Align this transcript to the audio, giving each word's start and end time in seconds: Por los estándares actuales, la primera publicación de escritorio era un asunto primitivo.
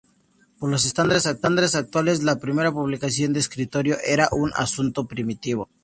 Por 0.57 0.71
los 0.71 0.87
estándares 0.87 1.75
actuales, 1.75 2.23
la 2.23 2.39
primera 2.39 2.71
publicación 2.71 3.33
de 3.33 3.39
escritorio 3.39 3.97
era 4.03 4.29
un 4.31 4.51
asunto 4.55 5.05
primitivo. 5.05 5.69